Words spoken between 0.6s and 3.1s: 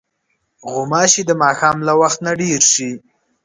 غوماشې د ماښام له وخت نه ډېرې شي.